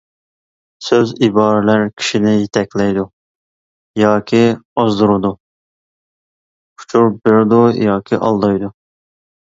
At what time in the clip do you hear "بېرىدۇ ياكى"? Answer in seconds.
7.23-8.25